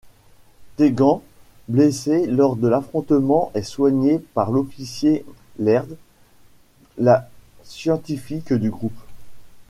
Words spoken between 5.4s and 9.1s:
Laird, la scientifique du groupe.